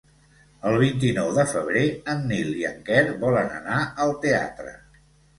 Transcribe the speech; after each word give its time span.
El 0.67 0.75
vint-i-nou 0.83 1.27
de 1.39 1.43
febrer 1.49 1.83
en 2.13 2.23
Nil 2.31 2.49
i 2.61 2.65
en 2.69 2.79
Quer 2.87 3.03
volen 3.25 3.53
anar 3.59 3.83
al 4.07 4.15
teatre. 4.25 4.73